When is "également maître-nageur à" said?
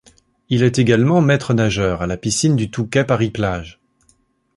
0.79-2.07